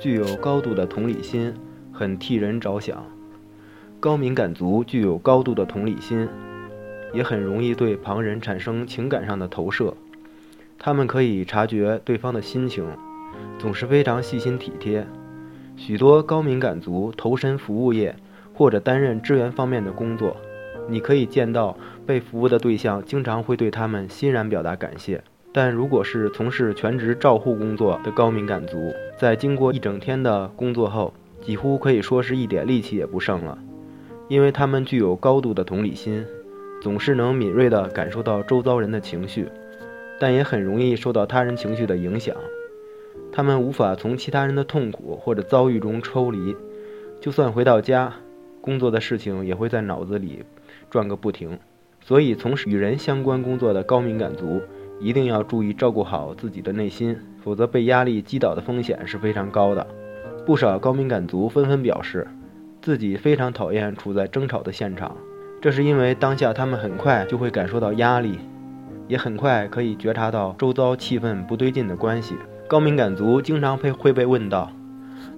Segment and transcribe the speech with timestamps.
[0.00, 1.52] 具有高度的同理心，
[1.92, 3.04] 很替人着想。
[4.00, 6.26] 高敏感族具有高度的同理心，
[7.12, 9.94] 也很容易对旁人产生情感上的投射。
[10.78, 12.82] 他们可以察觉对方的心情，
[13.58, 15.06] 总是非常细心体贴。
[15.76, 18.16] 许多高敏感族投身服务业
[18.54, 20.34] 或者担任支援方面的工作，
[20.88, 21.76] 你可以见到
[22.06, 25.22] 被服务的对象经常会对他们欣然表达感谢。
[25.52, 33.58] 但如果是从事全职照护工作的高敏感族，在经过一整天的工作后，几乎可以说是一点力气也不剩了，
[34.28, 36.24] 因为他们具有高度的同理心，
[36.80, 39.48] 总是能敏锐地感受到周遭人的情绪，
[40.20, 42.36] 但也很容易受到他人情绪的影响。
[43.32, 46.54] 他们无法从其他人的痛苦或者遭遇中抽离，
[47.20, 48.12] 就算回到家，
[48.60, 50.44] 工作的事情也会在脑子里
[50.88, 51.58] 转个不停。
[52.02, 54.60] 所以，从事与人相关工作的高敏感族
[55.00, 59.86] 一定要注意照顾好自己的内心，否则被压力击倒的风险是非常高的。
[60.46, 62.28] 不少高敏感族纷纷表示，
[62.82, 65.16] 自己非常讨厌处在争吵的现场，
[65.60, 68.38] 这是因为当下他们很快就会感受到压力，
[69.08, 72.36] 也很快可以觉察到周遭气氛不对劲的关系。
[72.68, 74.70] 高敏感族经常被会被问到：“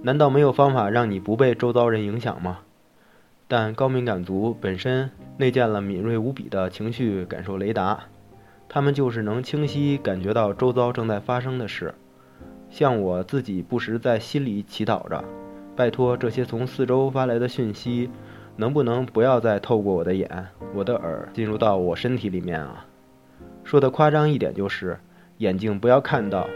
[0.03, 2.59] 难道没有方法让你不被周遭人影响吗？”
[3.47, 8.05] 但高敏感族本身内建了敏锐无比的情绪感受雷达，
[8.73, 11.93] 他们就是能清晰感觉到周遭正在发生的事。
[12.71, 15.23] 像我自己不时在心里祈祷着
[15.77, 18.09] ：“拜托，这些从四周发来的讯息，
[18.55, 22.83] 能不能不要再透过我的眼、我的耳进入到我身体里面啊？”
[23.63, 24.97] 说的夸张一点，就是
[25.37, 26.47] 眼睛不要看到。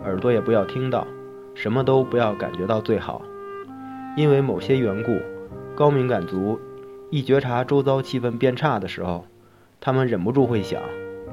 [0.00, 1.06] 耳朵也不要听到，
[1.54, 3.20] 什么都不要感觉到最好，
[4.16, 5.18] 因为某些缘故，
[5.76, 6.58] 高敏感族
[7.10, 9.26] 一觉察周遭气氛变差的时候，
[9.82, 10.80] 他们忍不住会想：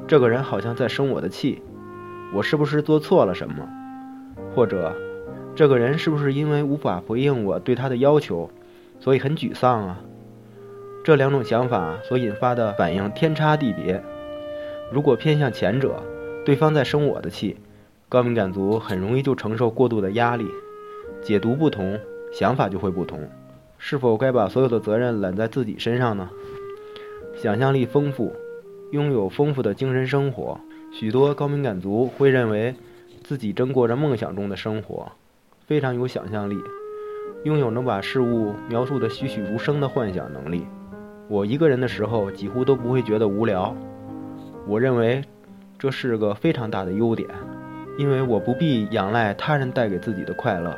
[0.08, 1.62] 这个人好像在生我的气，
[2.34, 3.68] 我是不是做错了什么？
[4.54, 4.96] 或者，
[5.56, 8.50] 这个人是不是因为无法回应我对他的要求，
[9.00, 10.00] 所以很沮丧啊？
[11.04, 14.04] 这两种想法所引发的反应天差地别。
[14.92, 16.02] 如果偏向前者，
[16.46, 17.58] 对方在生我的气。
[18.08, 20.46] 高敏感族很容易就承受过度的压力，
[21.24, 22.00] 解读不同，
[22.32, 23.28] 想法就会不同。
[23.80, 26.30] 是否该把所有的责任揽在自己身上呢？
[27.36, 28.32] 想象力丰富，
[28.96, 30.58] 拥有丰富的精神生活，
[30.90, 32.74] 许多高敏感族会认为
[33.26, 35.12] 自己正过着梦想中的生活，
[35.68, 36.56] 非常有想象力，
[37.44, 40.66] 拥有能把事物描述得栩栩如生的幻想能力。
[41.28, 43.76] 我一个人的时候几乎都不会觉得无聊，
[44.66, 45.22] 我认为
[45.78, 47.28] 这是个非常大的优点。
[47.98, 50.74] 因为我不必仰赖他人带给自己的快乐，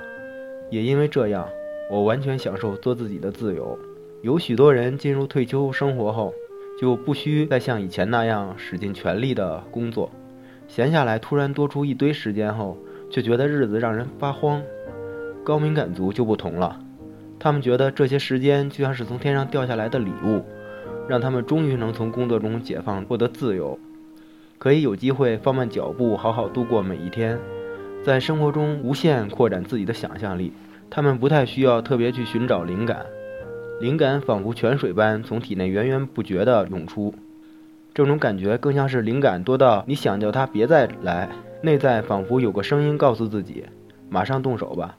[0.71, 1.47] 也因为这样，
[1.91, 3.77] 我完全享受做自己的自由。
[4.23, 6.33] 有许多人进入退休生活后，
[6.79, 10.11] 就不需再像以前那样使尽全力的工作，
[10.67, 12.77] 闲下来突然多出一堆时间后，
[13.09, 14.61] 却觉得日子让人发慌。
[15.43, 16.79] 高敏感族就不同了，
[17.39, 20.43] 他们觉得这些时间就像是从天上掉下来的礼物，
[21.07, 23.79] 让他们终于能从工作中解放，获得自由。
[24.59, 27.39] 可以有机会放慢脚步，好好度过每一天，
[28.03, 30.51] 在生活中无限扩展自己的想象力。
[30.89, 33.05] 他们不太需要特别去寻找灵感，
[33.79, 37.13] 灵感仿佛泉水般从体内源源不绝地涌出。
[37.93, 41.29] 这种感觉更像是灵感多到你想叫它别再来，
[41.61, 43.65] 内在仿佛有个声音告诉自己：
[44.09, 44.97] 马上动手吧。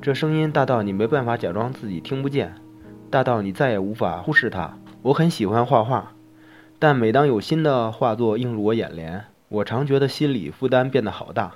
[0.00, 2.54] 这声音大到你没办法假装自己听不见，
[3.10, 4.76] 大到你再也无法忽视它。
[5.02, 6.12] 我很喜欢画画。
[6.80, 11.52] 但每当有新的画作映入我眼帘，我常觉得心理负担变得好大。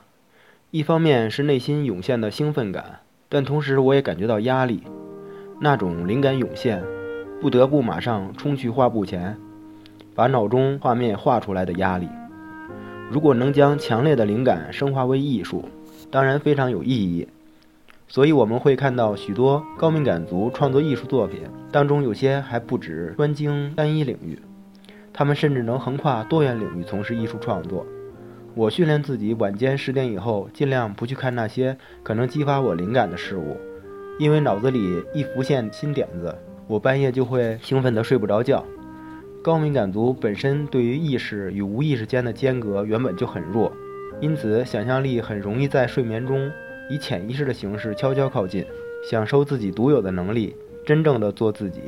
[0.70, 4.82] 一方面是内心涌现的兴奋感，但同时我也感觉到压力。
[5.60, 6.82] 那种灵感涌现，
[7.40, 9.36] 不得不马上冲去画布前，
[10.14, 12.08] 把脑中画面画出来的压力。
[13.10, 15.68] 如果能将强烈的灵感升华为艺术，
[16.10, 17.28] 当然非常有意义。
[18.06, 21.40] 所以我们会看到许多高敏感族创作艺术作品，
[21.72, 24.38] 当中有些还不止专精单一领域。
[25.12, 27.86] 他们甚至能横跨多元领域从事艺术创作。
[28.54, 33.56] 我训练自己晚间十点以后尽量不去看那些可能激发我灵感的事物，
[34.18, 36.34] 因为脑子里一浮现新点子，
[36.68, 38.64] 我半夜就会兴奋得睡不着觉。
[39.42, 43.70] 高敏感族本身对于意识与无意识间的间隔原本就很弱，
[44.20, 46.50] 因此想象力很容易在睡眠中
[46.88, 48.64] 以潜意识的形式悄悄靠近，
[49.10, 50.54] 享受自己独有的能力，
[50.86, 51.80] 真正的做自己。